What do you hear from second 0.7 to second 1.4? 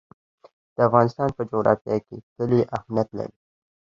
د افغانستان